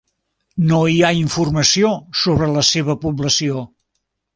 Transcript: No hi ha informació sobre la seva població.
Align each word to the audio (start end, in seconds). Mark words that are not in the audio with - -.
No 0.71 0.79
hi 0.93 0.95
ha 1.03 1.11
informació 1.19 1.93
sobre 2.25 2.51
la 2.59 2.67
seva 2.75 2.97
població. 3.09 3.65